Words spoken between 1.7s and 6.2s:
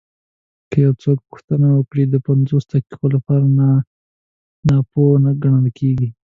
وکړي د پنځو دقیقو لپاره ناپوه ګڼل کېږي.